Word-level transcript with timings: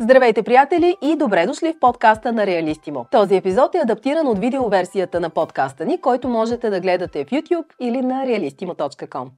Здравейте, 0.00 0.42
приятели, 0.42 0.96
и 1.02 1.16
добре 1.16 1.46
дошли 1.46 1.72
в 1.72 1.78
подкаста 1.80 2.32
на 2.32 2.46
Реалистимо. 2.46 3.06
Този 3.10 3.36
епизод 3.36 3.74
е 3.74 3.78
адаптиран 3.78 4.26
от 4.26 4.38
видеоверсията 4.38 5.20
на 5.20 5.30
подкаста 5.30 5.86
ни, 5.86 6.00
който 6.00 6.28
можете 6.28 6.70
да 6.70 6.80
гледате 6.80 7.24
в 7.24 7.28
YouTube 7.28 7.66
или 7.80 8.00
на 8.00 8.26
realistimo.com. 8.26 9.28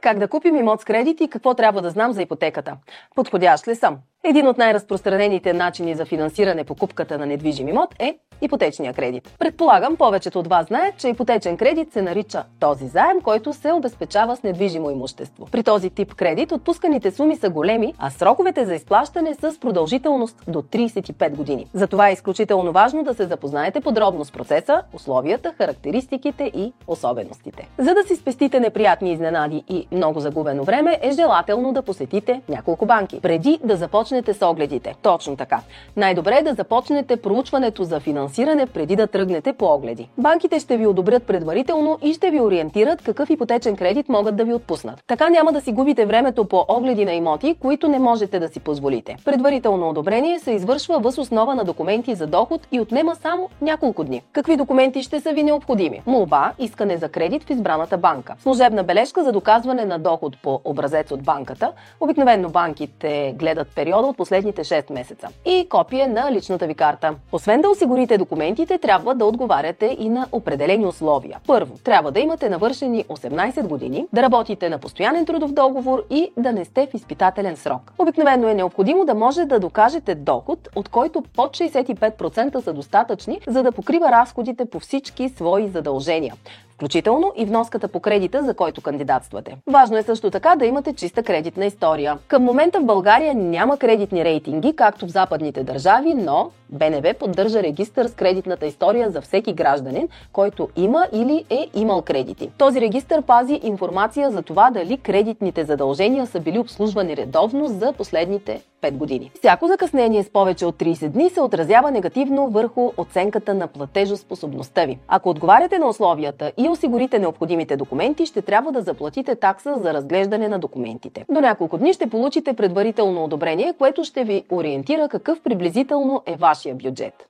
Как 0.00 0.18
да 0.18 0.28
купим 0.28 0.56
имот 0.56 0.80
с 0.80 0.84
кредит 0.84 1.20
и 1.20 1.28
какво 1.28 1.54
трябва 1.54 1.82
да 1.82 1.90
знам 1.90 2.12
за 2.12 2.22
ипотеката? 2.22 2.76
Подходящ 3.14 3.68
ли 3.68 3.74
съм? 3.74 3.98
Един 4.26 4.48
от 4.48 4.58
най-разпространените 4.58 5.52
начини 5.52 5.94
за 5.94 6.04
финансиране 6.04 6.64
покупката 6.64 7.18
на 7.18 7.26
недвижим 7.26 7.68
имот 7.68 7.94
е 7.98 8.18
ипотечния 8.42 8.94
кредит. 8.94 9.34
Предполагам, 9.38 9.96
повечето 9.96 10.38
от 10.38 10.46
вас 10.46 10.66
знаят, 10.66 10.96
че 10.98 11.08
ипотечен 11.08 11.56
кредит 11.56 11.92
се 11.92 12.02
нарича 12.02 12.44
този 12.60 12.86
заем, 12.86 13.20
който 13.24 13.52
се 13.52 13.72
обезпечава 13.72 14.36
с 14.36 14.42
недвижимо 14.42 14.90
имущество. 14.90 15.46
При 15.52 15.62
този 15.62 15.90
тип 15.90 16.14
кредит 16.14 16.52
отпусканите 16.52 17.10
суми 17.10 17.36
са 17.36 17.50
големи, 17.50 17.94
а 17.98 18.10
сроковете 18.10 18.64
за 18.64 18.74
изплащане 18.74 19.34
са 19.34 19.52
с 19.52 19.58
продължителност 19.58 20.36
до 20.48 20.62
35 20.62 21.36
години. 21.36 21.66
Затова 21.74 22.08
е 22.08 22.12
изключително 22.12 22.72
важно 22.72 23.02
да 23.02 23.14
се 23.14 23.26
запознаете 23.26 23.80
подробно 23.80 24.24
с 24.24 24.32
процеса, 24.32 24.82
условията, 24.92 25.54
характеристиките 25.58 26.44
и 26.44 26.72
особеностите. 26.86 27.68
За 27.78 27.94
да 27.94 28.02
си 28.06 28.16
спестите 28.16 28.60
неприятни 28.60 29.12
изненади 29.12 29.64
и 29.68 29.88
много 29.92 30.20
загубено 30.20 30.64
време, 30.64 30.98
е 31.02 31.10
желателно 31.10 31.72
да 31.72 31.82
посетите 31.82 32.42
няколко 32.48 32.86
банки, 32.86 33.20
преди 33.20 33.58
да 33.64 33.76
започнете 33.76 34.13
с 34.22 34.46
огледите. 34.46 34.94
Точно 35.02 35.36
така. 35.36 35.60
Най-добре 35.96 36.38
е 36.38 36.42
да 36.42 36.54
започнете 36.54 37.16
проучването 37.16 37.84
за 37.84 38.00
финансиране 38.00 38.66
преди 38.66 38.96
да 38.96 39.06
тръгнете 39.06 39.52
по 39.52 39.64
огледи. 39.64 40.08
Банките 40.18 40.60
ще 40.60 40.76
ви 40.76 40.86
одобрят 40.86 41.22
предварително 41.22 41.98
и 42.02 42.14
ще 42.14 42.30
ви 42.30 42.40
ориентират 42.40 43.02
какъв 43.02 43.30
ипотечен 43.30 43.76
кредит 43.76 44.08
могат 44.08 44.36
да 44.36 44.44
ви 44.44 44.54
отпуснат. 44.54 45.02
Така 45.06 45.28
няма 45.28 45.52
да 45.52 45.60
си 45.60 45.72
губите 45.72 46.06
времето 46.06 46.44
по 46.44 46.64
огледи 46.68 47.04
на 47.04 47.12
имоти, 47.12 47.54
които 47.60 47.88
не 47.88 47.98
можете 47.98 48.38
да 48.38 48.48
си 48.48 48.60
позволите. 48.60 49.16
Предварително 49.24 49.88
одобрение 49.88 50.38
се 50.38 50.52
извършва 50.52 50.98
въз 50.98 51.18
основа 51.18 51.54
на 51.54 51.64
документи 51.64 52.14
за 52.14 52.26
доход 52.26 52.66
и 52.72 52.80
отнема 52.80 53.14
само 53.14 53.48
няколко 53.62 54.04
дни. 54.04 54.22
Какви 54.32 54.56
документи 54.56 55.02
ще 55.02 55.20
са 55.20 55.32
ви 55.32 55.42
необходими? 55.42 56.02
Молба, 56.06 56.52
искане 56.58 56.96
за 56.96 57.08
кредит 57.08 57.42
в 57.42 57.50
избраната 57.50 57.98
банка, 57.98 58.34
служебна 58.42 58.82
бележка 58.82 59.24
за 59.24 59.32
доказване 59.32 59.84
на 59.84 59.98
доход 59.98 60.36
по 60.42 60.60
образец 60.64 61.10
от 61.10 61.22
банката. 61.22 61.72
Обикновено 62.00 62.48
банките 62.48 63.34
гледат 63.38 63.68
периода 63.74 64.03
от 64.08 64.16
последните 64.16 64.64
6 64.64 64.92
месеца. 64.92 65.28
И 65.44 65.66
копие 65.68 66.06
на 66.06 66.32
личната 66.32 66.66
ви 66.66 66.74
карта. 66.74 67.14
Освен 67.32 67.60
да 67.60 67.68
осигурите 67.68 68.18
документите, 68.18 68.78
трябва 68.78 69.14
да 69.14 69.24
отговаряте 69.24 69.96
и 69.98 70.08
на 70.08 70.26
определени 70.32 70.86
условия. 70.86 71.38
Първо, 71.46 71.74
трябва 71.84 72.12
да 72.12 72.20
имате 72.20 72.48
навършени 72.48 73.04
18 73.04 73.62
години, 73.62 74.06
да 74.12 74.22
работите 74.22 74.68
на 74.68 74.78
постоянен 74.78 75.26
трудов 75.26 75.52
договор 75.52 76.04
и 76.10 76.32
да 76.36 76.52
не 76.52 76.64
сте 76.64 76.86
в 76.86 76.94
изпитателен 76.94 77.56
срок. 77.56 77.92
Обикновено 77.98 78.48
е 78.48 78.54
необходимо 78.54 79.04
да 79.04 79.14
може 79.14 79.44
да 79.44 79.60
докажете 79.60 80.14
доход, 80.14 80.68
от 80.76 80.88
който 80.88 81.22
под 81.36 81.56
65% 81.56 82.60
са 82.60 82.72
достатъчни, 82.72 83.40
за 83.46 83.62
да 83.62 83.72
покрива 83.72 84.10
разходите 84.10 84.64
по 84.64 84.80
всички 84.80 85.28
свои 85.28 85.68
задължения 85.68 86.34
включително 86.74 87.32
и 87.36 87.44
вноската 87.44 87.88
по 87.88 88.00
кредита, 88.00 88.42
за 88.42 88.54
който 88.54 88.80
кандидатствате. 88.80 89.56
Важно 89.66 89.96
е 89.96 90.02
също 90.02 90.30
така 90.30 90.56
да 90.56 90.66
имате 90.66 90.92
чиста 90.92 91.22
кредитна 91.22 91.66
история. 91.66 92.18
Към 92.28 92.42
момента 92.42 92.80
в 92.80 92.84
България 92.84 93.34
няма 93.34 93.76
кредитни 93.78 94.24
рейтинги, 94.24 94.76
както 94.76 95.06
в 95.06 95.10
западните 95.10 95.64
държави, 95.64 96.14
но 96.14 96.50
БНБ 96.74 97.14
поддържа 97.14 97.62
регистър 97.62 98.06
с 98.06 98.14
кредитната 98.14 98.66
история 98.66 99.10
за 99.10 99.20
всеки 99.20 99.52
гражданин, 99.52 100.08
който 100.32 100.68
има 100.76 101.06
или 101.12 101.44
е 101.50 101.66
имал 101.74 102.02
кредити. 102.02 102.50
Този 102.58 102.80
регистър 102.80 103.22
пази 103.22 103.60
информация 103.62 104.30
за 104.30 104.42
това 104.42 104.70
дали 104.70 104.98
кредитните 104.98 105.64
задължения 105.64 106.26
са 106.26 106.40
били 106.40 106.58
обслужвани 106.58 107.16
редовно 107.16 107.66
за 107.66 107.92
последните 107.92 108.62
5 108.84 108.92
години. 108.92 109.30
Всяко 109.34 109.66
закъснение 109.66 110.22
с 110.22 110.30
повече 110.30 110.66
от 110.66 110.76
30 110.76 111.08
дни 111.08 111.30
се 111.30 111.40
отразява 111.40 111.90
негативно 111.90 112.48
върху 112.48 112.92
оценката 112.96 113.54
на 113.54 113.66
платежоспособността 113.66 114.84
ви. 114.84 114.98
Ако 115.08 115.30
отговаряте 115.30 115.78
на 115.78 115.88
условията 115.88 116.52
и 116.56 116.68
осигурите 116.68 117.18
необходимите 117.18 117.76
документи, 117.76 118.26
ще 118.26 118.42
трябва 118.42 118.72
да 118.72 118.82
заплатите 118.82 119.34
такса 119.34 119.74
за 119.82 119.94
разглеждане 119.94 120.48
на 120.48 120.58
документите. 120.58 121.24
До 121.30 121.40
няколко 121.40 121.78
дни 121.78 121.92
ще 121.92 122.06
получите 122.06 122.52
предварително 122.52 123.24
одобрение, 123.24 123.74
което 123.78 124.04
ще 124.04 124.24
ви 124.24 124.44
ориентира 124.52 125.08
какъв 125.08 125.40
приблизително 125.40 126.22
е 126.26 126.36
вашия 126.64 126.74
бюджет. 126.74 127.28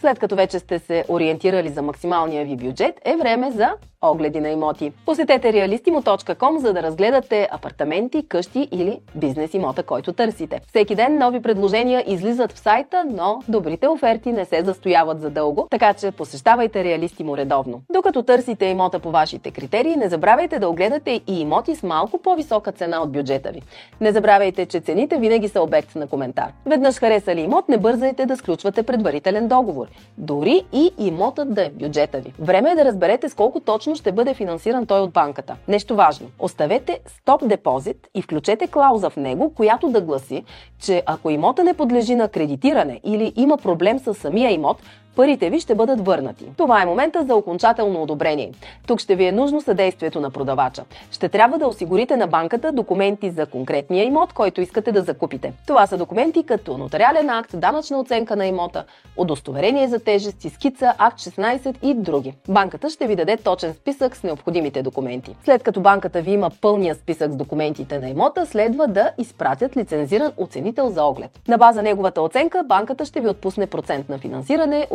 След 0.00 0.18
като 0.18 0.36
вече 0.36 0.58
сте 0.58 0.78
се 0.78 1.04
ориентирали 1.08 1.68
за 1.68 1.82
максималния 1.82 2.44
ви 2.44 2.56
бюджет, 2.56 3.00
е 3.04 3.16
време 3.16 3.50
за 3.50 3.70
огледи 4.02 4.40
на 4.40 4.48
имоти. 4.48 4.92
Посетете 5.06 5.52
realistimo.com, 5.52 6.56
за 6.56 6.72
да 6.72 6.82
разгледате 6.82 7.48
апартаменти, 7.50 8.28
къщи 8.28 8.68
или 8.72 8.98
бизнес 9.14 9.54
имота, 9.54 9.82
който 9.82 10.12
търсите. 10.12 10.60
Всеки 10.68 10.94
ден 10.94 11.18
нови 11.18 11.42
предложения 11.42 12.04
излизат 12.06 12.52
в 12.52 12.58
сайта, 12.58 13.04
но 13.10 13.42
добрите 13.48 13.88
оферти 13.88 14.32
не 14.32 14.44
се 14.44 14.64
застояват 14.64 15.20
за 15.20 15.30
дълго, 15.30 15.66
така 15.70 15.94
че 15.94 16.10
посещавайте 16.10 16.84
Realistimo 16.84 17.36
редовно. 17.36 17.82
Докато 17.92 18.22
търсите 18.22 18.66
имота 18.66 18.98
по 18.98 19.10
вашите 19.10 19.50
критерии, 19.50 19.96
не 19.96 20.08
забравяйте 20.08 20.58
да 20.58 20.68
огледате 20.68 21.20
и 21.26 21.40
имоти 21.40 21.76
с 21.76 21.82
малко 21.82 22.18
по-висока 22.18 22.72
цена 22.72 23.02
от 23.02 23.12
бюджета 23.12 23.50
ви. 23.50 23.62
Не 24.00 24.12
забравяйте, 24.12 24.66
че 24.66 24.80
цените 24.80 25.16
винаги 25.16 25.48
са 25.48 25.62
обект 25.62 25.94
на 25.94 26.06
коментар. 26.06 26.52
Веднъж 26.66 26.94
харесали 26.94 27.40
имот, 27.40 27.68
не 27.68 27.78
бързайте 27.78 28.26
да 28.26 28.36
сключвате 28.36 28.82
предварителен 28.82 29.48
договор. 29.48 29.89
Дори 30.18 30.64
и 30.72 30.90
имотът 30.98 31.54
да 31.54 31.64
е 31.64 31.70
бюджета 31.70 32.20
ви. 32.20 32.32
Време 32.38 32.70
е 32.70 32.74
да 32.74 32.84
разберете 32.84 33.28
с 33.28 33.34
колко 33.34 33.60
точно 33.60 33.96
ще 33.96 34.12
бъде 34.12 34.34
финансиран 34.34 34.86
той 34.86 35.00
от 35.00 35.10
банката. 35.10 35.56
Нещо 35.68 35.96
важно. 35.96 36.26
Оставете 36.38 37.00
стоп 37.06 37.48
депозит 37.48 38.08
и 38.14 38.22
включете 38.22 38.66
клауза 38.66 39.10
в 39.10 39.16
него, 39.16 39.54
която 39.54 39.88
да 39.88 40.00
гласи, 40.00 40.44
че 40.80 41.02
ако 41.06 41.30
имота 41.30 41.64
не 41.64 41.74
подлежи 41.74 42.14
на 42.14 42.28
кредитиране 42.28 43.00
или 43.04 43.32
има 43.36 43.56
проблем 43.56 43.98
с 43.98 44.14
самия 44.14 44.50
имот, 44.50 44.76
парите 45.20 45.50
ви 45.50 45.60
ще 45.60 45.74
бъдат 45.74 46.06
върнати. 46.06 46.44
Това 46.56 46.82
е 46.82 46.86
момента 46.86 47.24
за 47.24 47.34
окончателно 47.34 48.02
одобрение. 48.02 48.52
Тук 48.86 49.00
ще 49.00 49.16
ви 49.16 49.24
е 49.24 49.32
нужно 49.32 49.60
съдействието 49.60 50.20
на 50.20 50.30
продавача. 50.30 50.84
Ще 51.10 51.28
трябва 51.28 51.58
да 51.58 51.66
осигурите 51.66 52.16
на 52.16 52.26
банката 52.26 52.72
документи 52.72 53.30
за 53.30 53.46
конкретния 53.46 54.04
имот, 54.04 54.32
който 54.32 54.60
искате 54.60 54.92
да 54.92 55.02
закупите. 55.02 55.52
Това 55.66 55.86
са 55.86 55.98
документи 55.98 56.42
като 56.42 56.78
нотариален 56.78 57.30
акт, 57.30 57.60
данъчна 57.60 58.00
оценка 58.00 58.36
на 58.36 58.46
имота, 58.46 58.84
удостоверение 59.16 59.88
за 59.88 59.98
тежест, 59.98 60.52
скица, 60.54 60.94
акт 60.98 61.18
16 61.18 61.74
и 61.82 61.94
други. 61.94 62.34
Банката 62.48 62.90
ще 62.90 63.06
ви 63.06 63.16
даде 63.16 63.36
точен 63.36 63.74
списък 63.74 64.16
с 64.16 64.22
необходимите 64.22 64.82
документи. 64.82 65.36
След 65.44 65.62
като 65.62 65.80
банката 65.80 66.22
ви 66.22 66.30
има 66.30 66.50
пълния 66.60 66.94
списък 66.94 67.32
с 67.32 67.36
документите 67.36 67.98
на 67.98 68.08
имота, 68.08 68.46
следва 68.46 68.86
да 68.86 69.10
изпратят 69.18 69.76
лицензиран 69.76 70.32
оценител 70.36 70.88
за 70.88 71.04
оглед. 71.04 71.30
На 71.48 71.58
база 71.58 71.82
неговата 71.82 72.22
оценка 72.22 72.62
банката 72.64 73.04
ще 73.04 73.20
ви 73.20 73.28
отпусне 73.28 73.66
процент 73.66 74.08
на 74.08 74.18
финансиране, 74.18 74.86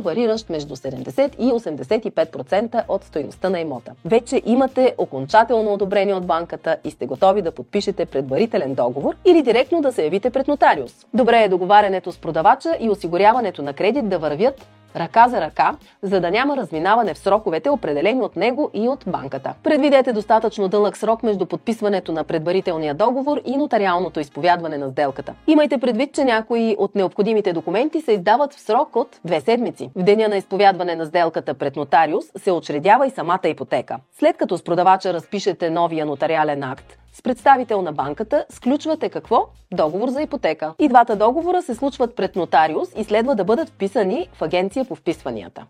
вариращ 0.00 0.50
между 0.50 0.76
70 0.76 1.36
и 1.38 1.52
85% 1.52 2.84
от 2.88 3.04
стоеността 3.04 3.50
на 3.50 3.60
имота. 3.60 3.92
Вече 4.04 4.42
имате 4.46 4.94
окончателно 4.98 5.72
одобрение 5.72 6.14
от 6.14 6.26
банката 6.26 6.76
и 6.84 6.90
сте 6.90 7.06
готови 7.06 7.42
да 7.42 7.52
подпишете 7.52 8.06
предварителен 8.06 8.74
договор 8.74 9.14
или 9.24 9.42
директно 9.42 9.80
да 9.80 9.92
се 9.92 10.04
явите 10.04 10.30
пред 10.30 10.48
нотариус. 10.48 11.06
Добре 11.14 11.42
е 11.42 11.48
договарянето 11.48 12.12
с 12.12 12.18
продавача 12.18 12.76
и 12.80 12.90
осигуряването 12.90 13.62
на 13.62 13.72
кредит 13.72 14.08
да 14.08 14.18
вървят 14.18 14.66
ръка 14.96 15.28
за 15.28 15.40
ръка, 15.40 15.76
за 16.02 16.20
да 16.20 16.30
няма 16.30 16.56
разминаване 16.56 17.14
в 17.14 17.18
сроковете, 17.18 17.70
определени 17.70 18.22
от 18.22 18.36
него 18.36 18.70
и 18.74 18.88
от 18.88 19.04
банката. 19.06 19.54
Предвидете 19.62 20.12
достатъчно 20.12 20.68
дълъг 20.68 20.96
срок 20.96 21.22
между 21.22 21.46
подписването 21.46 22.12
на 22.12 22.24
предварителния 22.24 22.94
договор 22.94 23.40
и 23.44 23.56
нотариалното 23.56 24.20
изповядване 24.20 24.78
на 24.78 24.88
сделката. 24.88 25.34
Имайте 25.46 25.78
предвид, 25.78 26.14
че 26.14 26.24
някои 26.24 26.76
от 26.78 26.94
необходимите 26.94 27.52
документи 27.52 28.00
се 28.00 28.12
издават 28.12 28.54
в 28.54 28.60
срок 28.60 28.96
от 28.96 29.20
две 29.24 29.40
седмици. 29.40 29.90
В 29.96 30.02
деня 30.02 30.28
на 30.28 30.36
изповядване 30.36 30.96
на 30.96 31.06
сделката 31.06 31.54
пред 31.54 31.76
нотариус 31.76 32.24
се 32.36 32.52
очредява 32.52 33.06
и 33.06 33.10
самата 33.10 33.48
ипотека. 33.48 33.96
След 34.18 34.36
като 34.36 34.58
с 34.58 34.64
продавача 34.64 35.12
разпишете 35.12 35.70
новия 35.70 36.06
нотариален 36.06 36.62
акт, 36.62 36.98
с 37.16 37.22
представител 37.22 37.82
на 37.82 37.92
банката 37.92 38.44
сключвате 38.50 39.08
какво? 39.08 39.48
Договор 39.72 40.08
за 40.08 40.22
ипотека. 40.22 40.74
И 40.78 40.88
двата 40.88 41.16
договора 41.16 41.62
се 41.62 41.74
случват 41.74 42.16
пред 42.16 42.36
нотариус 42.36 42.88
и 42.96 43.04
следва 43.04 43.34
да 43.34 43.44
бъдат 43.44 43.68
вписани 43.68 44.28
в 44.32 44.42
агенция 44.42 44.84
по 44.84 44.94
вписванията. 44.94 45.66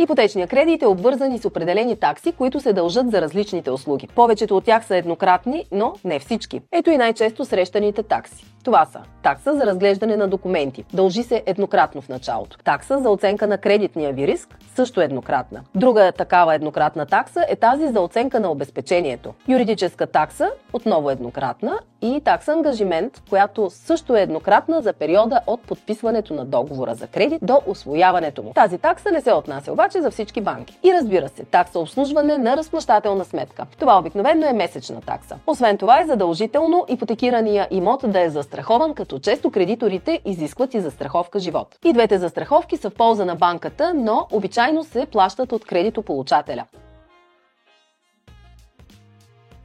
Ипотечният 0.00 0.50
кредит 0.50 0.82
е 0.82 0.86
обвързан 0.86 1.32
и 1.34 1.38
с 1.38 1.44
определени 1.44 1.96
такси, 1.96 2.32
които 2.32 2.60
се 2.60 2.72
дължат 2.72 3.10
за 3.10 3.20
различните 3.20 3.70
услуги. 3.70 4.08
Повечето 4.14 4.56
от 4.56 4.64
тях 4.64 4.86
са 4.86 4.96
еднократни, 4.96 5.64
но 5.72 5.94
не 6.04 6.18
всички. 6.18 6.60
Ето 6.72 6.90
и 6.90 6.96
най-често 6.96 7.44
срещаните 7.44 8.02
такси. 8.02 8.46
Това 8.64 8.84
са 8.84 9.00
такса 9.22 9.56
за 9.56 9.66
разглеждане 9.66 10.16
на 10.16 10.28
документи. 10.28 10.84
Дължи 10.94 11.22
се 11.22 11.42
еднократно 11.46 12.00
в 12.00 12.08
началото. 12.08 12.58
Такса 12.64 12.98
за 12.98 13.10
оценка 13.10 13.46
на 13.46 13.58
кредитния 13.58 14.12
ви 14.12 14.26
риск, 14.26 14.58
също 14.74 15.00
еднократна. 15.00 15.60
Друга 15.74 16.12
такава 16.12 16.54
еднократна 16.54 17.06
такса 17.06 17.44
е 17.48 17.56
тази 17.56 17.88
за 17.88 18.00
оценка 18.00 18.40
на 18.40 18.50
обезпечението. 18.50 19.34
Юридическа 19.48 20.06
такса, 20.06 20.50
отново 20.72 21.10
еднократна, 21.10 21.78
и 22.02 22.20
такса 22.24 22.52
ангажимент, 22.52 23.22
която 23.28 23.70
също 23.70 24.16
е 24.16 24.22
еднократна 24.22 24.82
за 24.82 24.92
периода 24.92 25.40
от 25.46 25.62
подписването 25.62 26.34
на 26.34 26.44
договора 26.44 26.94
за 26.94 27.06
кредит 27.06 27.38
до 27.42 27.60
освояването 27.66 28.42
му. 28.42 28.52
Тази 28.52 28.78
такса 28.78 29.10
не 29.10 29.20
се 29.20 29.32
отнася 29.32 29.72
обаче 29.72 30.02
за 30.02 30.10
всички 30.10 30.40
банки. 30.40 30.78
И 30.82 30.92
разбира 30.94 31.28
се, 31.28 31.44
такса 31.44 31.78
обслужване 31.78 32.38
на 32.38 32.56
разплащателна 32.56 33.24
сметка. 33.24 33.66
Това 33.78 33.98
обикновено 33.98 34.46
е 34.46 34.52
месечна 34.52 35.00
такса. 35.00 35.38
Освен 35.46 35.78
това 35.78 36.00
е 36.00 36.06
задължително 36.06 36.84
ипотекирания 36.88 37.68
имот 37.70 38.00
да 38.06 38.20
е 38.20 38.30
застрахован, 38.30 38.94
като 38.94 39.18
често 39.18 39.50
кредиторите 39.50 40.20
изискват 40.24 40.74
и 40.74 40.80
застраховка 40.80 41.38
живот. 41.38 41.78
И 41.84 41.92
двете 41.92 42.18
застраховки 42.18 42.76
са 42.76 42.90
в 42.90 42.94
полза 42.94 43.24
на 43.24 43.34
банката, 43.34 43.92
но 43.94 44.26
обичайно 44.32 44.84
се 44.84 45.06
плащат 45.06 45.52
от 45.52 45.64
кредитополучателя. 45.64 46.64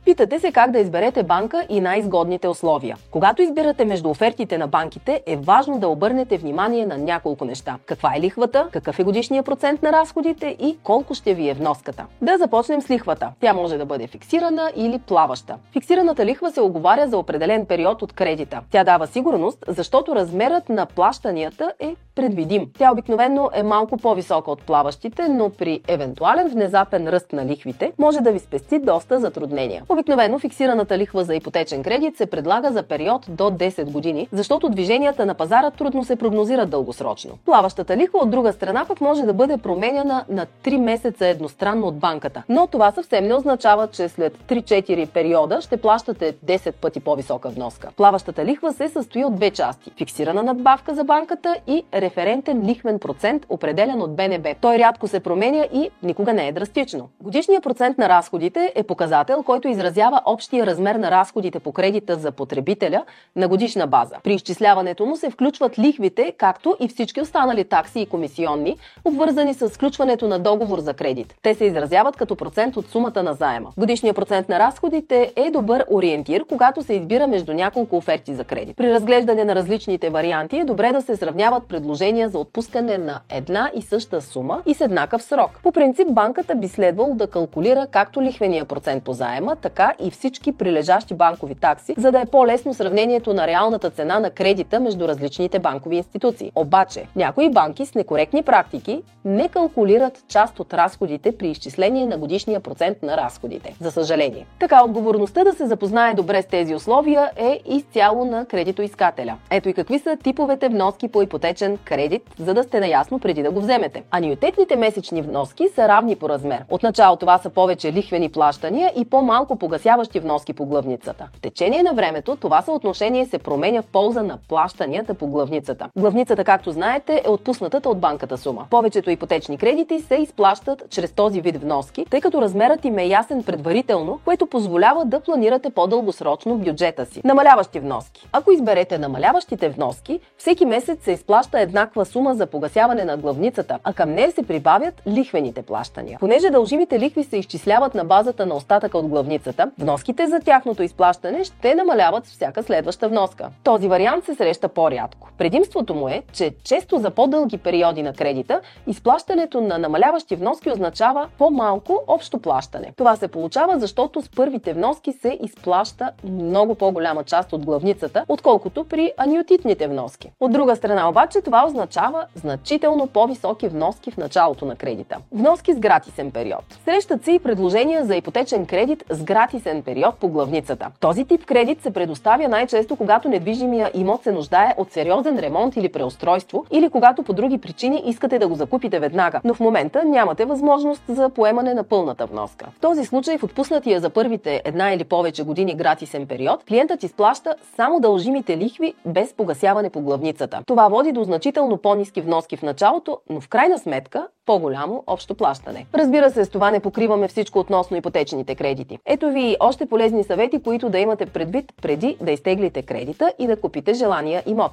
Питате 0.06 0.40
се 0.40 0.52
как 0.52 0.72
да 0.72 0.80
изберете 0.80 1.24
банка 1.24 1.66
и 1.69 1.81
най-изгодните 1.81 2.48
условия. 2.48 2.98
Когато 3.12 3.42
избирате 3.42 3.86
между 3.86 4.10
офертите 4.10 4.57
на 4.57 4.68
банките, 4.68 5.22
е 5.25 5.38
важно 5.38 5.80
да 5.80 5.88
обърнете 5.88 6.38
внимание 6.38 6.86
на 6.86 6.98
няколко 6.98 7.46
неща. 7.46 7.78
Каква 7.86 8.16
е 8.16 8.22
лихвата, 8.22 8.69
какъв 8.72 9.00
е 9.00 9.04
годишния 9.04 9.44
процент 9.44 9.84
на 9.84 9.92
разходите 9.92 10.56
и 10.60 10.78
колко 10.84 11.13
ще 11.13 11.34
ви 11.34 11.50
е 11.50 11.54
вноската. 11.54 12.06
Да 12.22 12.38
започнем 12.38 12.81
с 12.81 12.90
лихвата. 12.90 13.31
Тя 13.40 13.54
може 13.54 13.78
да 13.78 13.86
бъде 13.86 14.07
фиксирана 14.07 14.72
или 14.75 15.00
плаваща. 15.00 15.56
Фиксираната 15.74 16.25
лихва 16.25 16.51
се 16.51 16.62
оговаря 16.62 17.08
за 17.08 17.18
определен 17.18 17.66
период 17.66 18.01
от 18.01 18.13
кредита. 18.13 18.62
Тя 18.72 18.84
дава 18.84 19.08
сигурност, 19.08 19.66
защото 19.68 20.16
размерът 20.16 20.69
на 20.69 20.86
плащанията 20.86 21.74
е 21.80 21.96
предвидим. 22.16 22.72
Тя 22.78 22.92
обикновено 22.92 23.50
е 23.54 23.63
малко 23.63 23.98
по-висока 23.98 24.51
от 24.51 24.62
плаващите, 24.62 25.28
но 25.30 25.50
при 25.50 25.81
евентуален 25.88 26.48
внезапен 26.48 27.08
ръст 27.08 27.34
на 27.34 27.46
лихвите 27.46 27.92
може 27.98 28.19
да 28.19 28.31
ви 28.31 28.40
спести 28.40 28.80
доста 28.80 29.19
затруднения. 29.19 29.84
Обикновено 29.95 30.39
фиксираната 30.39 30.97
лихва 30.97 31.24
за 31.24 31.36
ипотечен 31.36 31.83
кредит 31.83 32.18
се 32.18 32.25
предлага 32.25 32.71
за 32.71 32.83
период 32.83 33.25
до 33.30 33.44
10 33.44 33.92
години, 33.92 34.27
защото 34.31 34.69
движенията 34.69 35.25
на 35.25 35.33
пазара 35.33 35.71
трудно 35.71 36.03
се 36.03 36.15
прогнозират 36.15 36.69
дългосрочно. 36.69 37.38
Плаващата 37.45 37.97
лихва 37.97 38.19
от 38.19 38.30
друга 38.30 38.53
страна 38.53 38.86
пък 38.88 39.01
може 39.01 39.24
да 39.24 39.33
бъде 39.33 39.57
променяна 39.57 40.25
на 40.30 40.45
3 40.63 40.77
месеца 40.77 41.27
едностранно 41.27 41.88
от 41.88 41.97
банката. 41.97 42.44
Но 42.50 42.68
това 42.68 42.92
съвсем 42.92 43.27
не 43.27 43.33
означава, 43.33 43.88
че 43.88 44.09
след 44.09 44.38
3-4 44.50 45.09
периода 45.09 45.62
ще 45.62 45.77
плащате 45.77 46.33
10 46.45 46.71
пъти 46.71 47.00
по-висока 47.00 47.50
вноска. 47.50 47.89
Плаващата 47.98 48.45
лихва 48.45 48.74
се 48.74 48.89
състои 48.89 49.25
от 49.25 49.36
две 49.36 49.51
части. 49.51 49.91
Фиксирана 49.98 50.44
надбавка 50.44 50.95
за 50.95 51.03
банката 51.03 51.56
и 51.68 51.83
референтен 51.94 52.65
лихвен 52.65 53.00
процент, 53.00 53.45
определен 53.50 54.01
от 54.01 54.15
БНБ. 54.15 54.50
Той 54.62 54.77
рядко 54.77 55.07
се 55.07 55.19
променя 55.19 55.65
и 55.74 55.89
никога 56.03 56.33
не 56.33 56.48
е 56.48 56.51
драстично. 56.51 57.09
Годишният 57.24 57.63
процент 57.63 57.98
на 57.98 58.09
разходите 58.09 58.71
е 58.75 58.83
показател, 58.83 59.44
който 59.44 59.68
изразява 59.68 59.85
общия 60.26 60.66
размер 60.66 60.96
на 60.96 61.12
разходите 61.12 61.60
по 61.60 61.72
кредита 61.72 62.16
за 62.16 62.32
потребителя 62.32 63.04
на 63.36 63.48
годишна 63.48 63.88
база. 63.88 64.16
При 64.24 64.34
изчисляването 64.34 65.06
му 65.06 65.16
се 65.16 65.30
включват 65.30 65.80
лихвите, 65.80 66.34
както 66.38 66.76
и 66.80 66.88
всички 66.88 67.22
останали 67.22 67.64
такси 67.64 68.00
и 68.00 68.06
комисионни, 68.06 68.78
обвързани 69.06 69.54
с 69.54 69.70
включването 69.70 70.28
на 70.28 70.40
договор 70.40 70.80
за 70.80 70.94
кредит. 70.94 71.36
Те 71.42 71.54
се 71.54 71.66
изразяват 71.66 72.16
като 72.16 72.36
процент 72.36 72.78
от 72.78 72.90
сумата 72.90 73.24
на 73.24 73.34
заема. 73.34 73.72
Годишният 73.78 74.16
процент 74.16 74.50
на 74.50 74.60
разходите 74.60 75.34
е 75.36 75.52
добър 75.52 75.86
ориентир, 75.92 76.46
когато 76.50 76.84
се 76.84 76.94
избира 76.94 77.28
между 77.28 77.54
няколко 77.54 77.98
оферти 77.98 78.36
за 78.36 78.44
кредит. 78.44 78.78
При 78.78 78.94
разглеждане 78.94 79.44
на 79.44 79.56
различните 79.56 80.10
варианти 80.10 80.58
е 80.58 80.66
добре 80.66 80.92
да 80.92 81.02
се 81.02 81.16
сравняват 81.16 81.64
предложения 81.68 82.30
за 82.30 82.40
отпускане 82.40 82.98
на 82.98 83.20
една 83.30 83.72
и 83.76 83.82
съща 83.82 84.22
сума 84.22 84.62
и 84.66 84.74
с 84.74 84.82
еднакъв 84.82 85.24
срок. 85.24 85.60
По 85.64 85.72
принцип, 85.72 86.08
банката 86.12 86.56
би 86.56 86.68
следвало 86.68 87.16
да 87.16 87.28
калкулира 87.28 87.88
както 87.92 88.22
лихвения 88.22 88.66
процент 88.66 89.04
по 89.04 89.14
заема, 89.14 89.56
така 89.56 89.75
и 90.00 90.12
всички 90.12 90.51
прилежащи 90.51 91.13
банкови 91.13 91.56
такси, 91.56 91.95
за 91.98 92.12
да 92.12 92.22
е 92.22 92.25
по-лесно 92.25 92.74
сравнението 92.74 93.33
на 93.33 93.48
реалната 93.48 93.89
цена 93.89 94.19
на 94.19 94.30
кредита 94.30 94.80
между 94.80 95.07
различните 95.07 95.60
банкови 95.60 95.95
институции. 95.95 96.51
Обаче, 96.56 97.07
някои 97.16 97.50
банки 97.50 97.86
с 97.86 97.95
некоректни 97.95 98.44
практики 98.44 99.04
не 99.25 99.50
калкулират 99.50 100.24
част 100.27 100.60
от 100.60 100.74
разходите 100.74 101.38
при 101.38 101.48
изчисление 101.48 102.06
на 102.06 102.18
годишния 102.18 102.60
процент 102.60 103.04
на 103.04 103.18
разходите. 103.18 103.75
За 103.81 103.92
съжаление. 103.92 104.45
Така, 104.60 104.83
отговорността 104.83 105.44
да 105.44 105.54
се 105.54 105.68
запознае 105.68 106.13
добре 106.13 106.42
с 106.42 106.45
тези 106.45 106.75
условия 106.75 107.31
е 107.38 107.60
изцяло 107.66 108.25
на 108.25 108.45
кредитоискателя. 108.45 109.36
Ето 109.50 109.69
и 109.69 109.74
какви 109.74 110.00
са 110.00 110.18
типовете 110.24 110.69
вноски 110.69 111.07
по 111.07 111.22
ипотечен 111.22 111.77
кредит, 111.86 112.24
за 112.39 112.54
да 112.54 112.63
сте 112.63 112.80
наясно 112.80 113.19
преди 113.19 113.44
да 113.44 113.51
го 113.51 113.60
вземете. 113.60 114.04
Анюитетните 114.12 114.75
месечни 114.75 115.22
вноски 115.22 115.68
са 115.75 115.88
равни 115.88 116.16
по 116.16 116.30
размер. 116.30 116.63
Отначало 116.69 117.16
това 117.16 117.38
са 117.38 117.50
повече 117.50 117.94
лихвени 117.94 118.30
плащания 118.30 118.92
и 118.98 119.06
по-малко 119.06 119.56
погасяващи 119.65 120.19
вноски 120.19 120.53
по 120.53 120.65
главницата. 120.65 121.27
В 121.33 121.41
течение 121.41 121.83
на 121.83 121.94
времето 121.94 122.35
това 122.35 122.62
съотношение 122.62 123.25
се 123.25 123.38
променя 123.38 123.81
в 123.81 123.85
полза 123.85 124.23
на 124.23 124.38
плащанията 124.50 125.13
по 125.13 125.27
главницата. 125.27 125.89
Главницата, 125.97 126.44
както 126.44 126.71
знаете, 126.71 127.21
е 127.25 127.29
отпуснатата 127.29 127.89
от 127.89 128.00
банката 128.00 128.38
сума. 128.38 128.67
Повечето 128.69 129.09
ипотечни 129.09 129.57
кредити 129.57 130.00
се 130.00 130.15
изплащат 130.15 130.83
чрез 130.89 131.12
този 131.12 131.41
вид 131.41 131.62
вноски, 131.62 132.06
тъй 132.09 132.21
като 132.21 132.41
размерът 132.41 132.85
им 132.85 132.97
е 132.97 133.06
ясен 133.06 133.44
предварително, 133.44 134.19
което 134.25 134.45
позволява 134.45 135.06
да 135.06 135.19
планирате 135.19 135.69
по-дългосрочно 135.69 136.56
бюджета 136.56 137.06
си. 137.06 137.21
Намаляващи 137.23 137.79
вноски. 137.79 138.27
Ако 138.31 138.51
изберете 138.51 138.97
намаляващите 138.97 139.69
вноски, 139.69 140.19
всеки 140.38 140.65
месец 140.65 141.03
се 141.03 141.12
изплаща 141.12 141.59
една 141.59 141.85
еднаква 141.85 142.06
сума 142.06 142.35
за 142.35 142.45
погасяване 142.45 143.06
на 143.06 143.17
главницата, 143.17 143.79
а 143.83 143.94
към 143.94 144.12
нея 144.12 144.31
се 144.31 144.44
прибавят 144.44 145.01
лихвените 145.07 145.62
плащания. 145.62 146.17
Понеже 146.19 146.50
дължимите 146.50 147.00
лихви 147.00 147.23
се 147.23 147.38
изчисляват 147.38 147.95
на 147.95 148.03
базата 148.06 148.45
на 148.45 148.56
остатъка 148.56 148.97
от 148.97 149.07
главницата, 149.07 149.55
вноските 149.80 150.28
за 150.28 150.40
тяхното 150.40 150.84
изплащане 150.84 151.44
ще 151.44 151.75
намаляват 151.75 152.25
всяка 152.25 152.63
следваща 152.63 153.10
вноска. 153.10 153.50
Този 153.63 153.88
вариант 153.88 154.25
се 154.25 154.36
среща 154.36 154.68
по-рядко. 154.68 155.30
Предимството 155.38 155.96
му 155.96 156.10
е, 156.10 156.24
че 156.34 156.52
често 156.63 156.98
за 156.98 157.10
по-дълги 157.10 157.57
периоди 157.57 158.04
на 158.04 158.13
кредита, 158.13 158.62
изплащането 158.88 159.62
на 159.62 159.78
намаляващи 159.78 160.36
вноски 160.36 160.72
означава 160.72 161.28
по-малко 161.38 162.04
общо 162.07 162.40
плащане. 162.40 162.94
Това 162.98 163.16
се 163.16 163.28
получава, 163.28 163.80
защото 163.80 164.22
с 164.22 164.30
първите 164.30 164.74
вноски 164.74 165.12
се 165.12 165.40
изплаща 165.44 166.12
много 166.24 166.75
по-голяма 166.75 167.24
част 167.24 167.54
от 167.54 167.66
главницата, 167.66 168.25
отколкото 168.28 168.84
при 168.84 169.12
аниотитните 169.18 169.88
вноски. 169.88 170.31
От 170.40 170.51
друга 170.51 170.75
страна 170.75 171.10
обаче 171.10 171.42
това 171.42 171.66
означава 171.68 172.25
значително 172.36 173.08
по-високи 173.08 173.68
вноски 173.68 174.12
в 174.12 174.18
началото 174.18 174.66
на 174.66 174.75
кредита. 174.75 175.18
Вноски 175.31 175.74
с 175.74 175.80
гратисен 175.80 176.31
период. 176.31 176.63
Срещат 176.86 177.24
се 177.24 177.31
и 177.31 177.40
предложения 177.40 178.06
за 178.06 178.16
ипотечен 178.16 178.66
кредит 178.66 179.04
с 179.10 179.24
гратисен 179.24 179.44
период 179.86 180.15
по 180.15 180.27
главницата. 180.27 180.92
Този 181.00 181.25
тип 181.25 181.45
кредит 181.45 181.81
се 181.81 181.92
предоставя 181.92 182.47
най-често, 182.47 182.95
когато 182.95 183.30
недвижимия 183.30 183.92
имот 183.94 184.24
се 184.24 184.31
нуждае 184.31 184.74
от 184.77 184.92
сериозен 184.92 185.39
ремонт 185.39 185.75
или 185.75 185.92
преустройство, 185.92 186.65
или 186.71 186.89
когато 186.89 187.24
по 187.24 187.33
други 187.33 187.57
причини 187.57 188.03
искате 188.06 188.39
да 188.39 188.47
го 188.47 188.56
закупите 188.56 189.00
веднага, 189.00 189.42
но 189.44 189.53
в 189.53 189.59
момента 189.59 190.06
нямате 190.06 190.45
възможност 190.45 191.01
за 191.07 191.30
поемане 191.30 191.74
на 191.74 191.83
пълната 191.83 192.25
вноска. 192.25 192.65
В 192.77 192.80
този 192.80 193.06
случай 193.06 193.38
в 193.38 193.44
отпуснатия 193.44 194.00
за 194.00 194.09
първите 194.09 194.62
една 194.65 194.94
или 194.94 195.03
повече 195.03 195.44
години 195.44 195.75
гратисен 195.75 196.27
период, 196.27 196.63
клиентът 196.63 197.03
изплаща 197.03 197.55
само 197.75 198.00
дължимите 198.00 198.58
лихви 198.58 198.93
без 199.05 199.34
погасяване 199.34 199.89
по 199.89 200.01
главницата. 200.01 200.62
Това 200.65 200.88
води 200.88 201.12
до 201.12 201.24
значително 201.24 201.77
по-низки 201.77 202.22
вноски 202.22 202.58
в 202.58 202.62
началото, 202.62 203.17
но 203.29 203.41
в 203.41 203.48
крайна 203.48 203.79
сметка 203.79 204.27
по-голямо 204.46 205.03
общо 205.08 205.36
плащане. 205.36 205.86
Разбира 205.93 206.29
се, 206.29 206.46
с 206.46 206.50
това 206.50 206.72
не 206.72 206.79
покриваме 206.79 207.27
всичко 207.27 207.60
относно 207.60 207.98
ипотечните 207.98 208.55
кредити. 208.55 209.00
Ето 209.05 209.25
ви 209.29 209.41
и 209.41 209.58
още 209.60 209.86
полезни 209.86 210.24
съвети, 210.24 210.63
които 210.63 210.89
да 210.89 211.00
имате 211.00 211.25
предвид 211.25 211.74
преди 211.82 212.17
да 212.22 212.32
изтеглите 212.32 212.82
кредита 212.82 213.34
и 213.39 213.48
да 213.48 213.62
купите 213.62 213.94
желания 213.94 214.44
имот. 214.46 214.72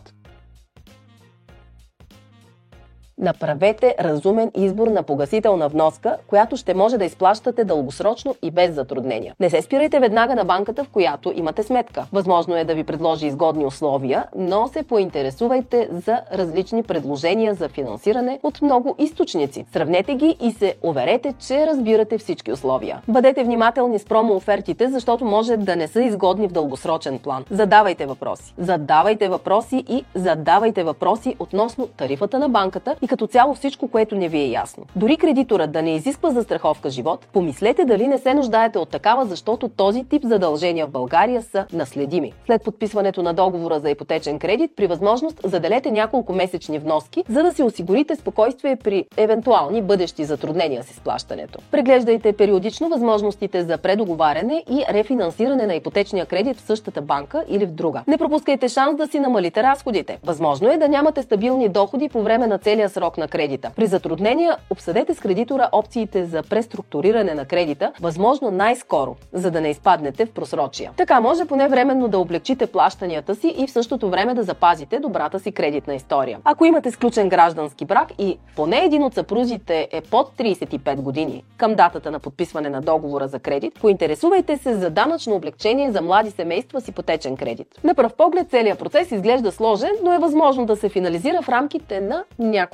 Направете 3.19 3.95
разумен 4.01 4.51
избор 4.55 4.89
на 4.89 5.03
погасителна 5.03 5.69
вноска, 5.69 6.17
която 6.27 6.57
ще 6.57 6.75
може 6.75 6.99
да 6.99 7.05
изплащате 7.05 7.65
дългосрочно 7.65 8.35
и 8.43 8.51
без 8.51 8.75
затруднения. 8.75 9.35
Не 9.41 9.51
се 9.51 9.63
спирайте 9.63 10.01
веднага 10.01 10.35
на 10.35 10.45
банката, 10.45 10.85
в 10.85 10.89
която 10.89 11.33
имате 11.37 11.63
сметка. 11.63 12.07
Възможно 12.13 12.57
е 12.57 12.65
да 12.65 12.75
ви 12.75 12.85
предложи 12.85 13.27
изгодни 13.27 13.67
условия, 13.67 14.25
но 14.37 14.69
се 14.69 14.83
поинтересувайте 14.83 15.89
за 15.93 16.21
различни 16.33 16.83
предложения 16.83 17.55
за 17.55 17.69
финансиране 17.69 18.41
от 18.43 18.63
много 18.63 18.95
източници. 18.99 19.67
Сравнете 19.73 20.15
ги 20.15 20.37
и 20.41 20.51
се 20.51 20.75
уверете, 20.83 21.35
че 21.47 21.67
разбирате 21.67 22.19
всички 22.19 22.53
условия. 22.53 23.03
Бъдете 23.09 23.45
внимателни 23.45 23.99
с 23.99 24.05
промо 24.05 24.35
офертите, 24.35 24.89
защото 24.89 25.25
може 25.25 25.57
да 25.57 25.77
не 25.77 25.89
са 25.89 26.03
изгодни 26.03 26.49
в 26.49 26.53
дългосрочен 26.53 27.19
план. 27.19 27.45
Задавайте 27.51 28.07
въпроси. 28.07 28.55
Задавайте 28.59 29.29
въпроси 29.29 29.85
и 29.89 30.05
задавайте 30.15 30.85
въпроси 30.85 31.37
относно 31.39 31.87
тарифата 31.87 32.39
на 32.39 32.49
банката 32.49 32.95
и 33.03 33.09
като 33.09 33.27
цяло 33.27 33.55
всичко, 33.55 33.89
което 33.89 34.15
не 34.15 34.29
ви 34.29 34.39
е 34.39 34.51
ясно. 34.51 34.85
Дори 34.97 35.17
кредиторът 35.17 35.73
да 35.73 35.83
не 35.83 35.95
изисква 35.95 36.31
за 36.31 36.43
страховка 36.43 36.91
живот, 36.91 37.27
помислете 37.33 37.85
дали 37.85 38.09
не 38.09 38.19
се 38.19 38.35
нуждаете 38.35 38.79
от 38.79 38.89
такава, 38.89 39.25
защото 39.25 39.69
този 39.69 40.05
тип 40.05 40.23
задължения 40.25 40.87
в 40.87 40.91
България 40.91 41.43
са 41.43 41.67
наследими. 41.73 42.33
След 42.47 42.65
подписването 42.65 43.23
на 43.23 43.35
договора 43.35 43.81
за 43.81 43.91
ипотечен 43.91 44.39
кредит, 44.39 44.71
при 44.77 44.87
възможност 44.87 45.41
заделете 45.45 45.91
няколко 45.91 46.33
месечни 46.33 46.79
вноски, 46.79 47.25
за 47.29 47.43
да 47.43 47.53
си 47.53 47.63
осигурите 47.63 48.17
спокойствие 48.17 48.77
при 48.77 49.05
евентуални 49.17 49.83
бъдещи 49.83 50.25
затруднения 50.25 50.83
с 50.83 50.91
изплащането. 50.91 51.59
Преглеждайте 51.71 52.33
периодично 52.33 52.89
възможностите 52.89 53.63
за 53.63 53.79
предоговаряне 53.79 54.65
и 54.71 54.85
рефинансиране 54.91 55.67
на 55.67 55.75
ипотечния 55.75 56.27
кредит 56.27 56.57
в 56.57 56.61
същата 56.61 57.03
банка 57.03 57.45
или 57.49 57.67
в 57.67 57.71
друга. 57.71 58.03
Не 58.09 58.19
пропускайте 58.19 58.69
шанс 58.69 58.97
да 58.97 59.07
си 59.07 59.21
намалите 59.21 59.63
разходите. 59.63 60.19
Възможно 60.25 60.71
е 60.71 60.77
да 60.77 60.89
нямате 60.89 61.23
стабилни 61.23 61.69
доходи 61.69 62.09
по 62.09 62.23
време 62.23 62.47
на 62.47 62.59
целия 62.59 62.89
срок 62.93 63.19
на 63.19 63.29
кредита. 63.29 63.71
При 63.77 63.87
затруднения 63.87 64.57
обсъдете 64.71 65.15
с 65.15 65.21
кредитора 65.21 65.69
опциите 65.73 66.25
за 66.25 66.43
преструктуриране 66.43 67.35
на 67.35 67.45
кредита, 67.45 67.93
възможно 68.01 68.51
най-скоро, 68.51 69.17
за 69.33 69.51
да 69.51 69.61
не 69.61 69.69
изпаднете 69.69 70.27
в 70.27 70.31
просрочия. 70.31 70.91
Така 70.97 71.21
може 71.21 71.45
поне 71.45 71.69
временно 71.69 72.09
да 72.09 72.19
облегчите 72.19 72.67
плащанията 72.67 73.35
си 73.35 73.55
и 73.59 73.67
в 73.67 73.71
същото 73.71 74.11
време 74.11 74.35
да 74.35 74.43
запазите 74.43 74.99
добрата 74.99 75.41
си 75.41 75.53
кредитна 75.53 75.95
история. 75.95 76.39
Ако 76.45 76.65
имате 76.65 76.91
сключен 76.91 77.29
граждански 77.29 77.85
брак 77.85 78.13
и 78.19 78.39
поне 78.57 78.79
един 78.85 79.03
от 79.03 79.15
съпрузите 79.15 79.89
е 79.93 80.01
под 80.01 80.33
35 80.39 80.97
години 80.97 81.45
към 81.57 81.75
датата 81.75 82.11
на 82.11 82.19
подписване 82.19 82.69
на 82.69 82.81
договора 82.81 83.29
за 83.29 83.39
кредит, 83.39 83.81
поинтересувайте 83.81 84.57
се 84.57 84.75
за 84.75 84.91
данъчно 84.91 85.35
облегчение 85.35 85.93
за 85.93 86.03
млади 86.03 86.31
семейства 86.31 86.81
с 86.81 86.89
ипотечен 86.89 87.37
кредит. 87.37 87.67
На 87.85 87.95
пръв 87.95 88.15
поглед 88.15 88.51
целият 88.51 88.79
процес 88.79 89.11
изглежда 89.11 89.53
сложен, 89.53 89.93
но 90.03 90.13
е 90.13 90.19
възможно 90.19 90.67
да 90.67 90.77
се 90.77 90.89
финализира 90.89 91.43
в 91.43 91.49
рамките 91.49 92.01
на 92.01 92.25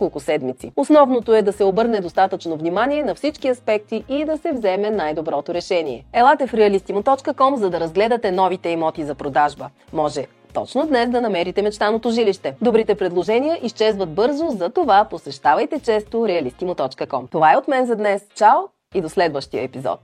няколко 0.08 0.20
седмици. 0.20 0.72
Основното 0.76 1.34
е 1.34 1.42
да 1.42 1.52
се 1.52 1.64
обърне 1.64 2.00
достатъчно 2.00 2.56
внимание 2.56 3.02
на 3.02 3.14
всички 3.14 3.48
аспекти 3.48 4.04
и 4.08 4.24
да 4.24 4.38
се 4.38 4.52
вземе 4.52 4.90
най-доброто 4.90 5.54
решение. 5.54 6.04
Елате 6.12 6.46
в 6.46 6.52
realistimo.com, 6.52 7.54
за 7.54 7.70
да 7.70 7.80
разгледате 7.80 8.32
новите 8.32 8.68
имоти 8.68 9.04
за 9.04 9.14
продажба. 9.14 9.70
Може 9.92 10.26
точно 10.54 10.86
днес 10.86 11.10
да 11.10 11.20
намерите 11.20 11.62
мечтаното 11.62 12.10
жилище. 12.10 12.54
Добрите 12.62 12.94
предложения 12.94 13.58
изчезват 13.62 14.14
бързо, 14.14 14.48
за 14.48 14.70
това 14.70 15.04
посещавайте 15.04 15.80
често 15.80 16.16
realistimo.com. 16.16 17.30
Това 17.30 17.52
е 17.52 17.56
от 17.56 17.68
мен 17.68 17.86
за 17.86 17.96
днес. 17.96 18.26
Чао 18.34 18.60
и 18.94 19.00
до 19.00 19.08
следващия 19.08 19.62
епизод. 19.62 20.00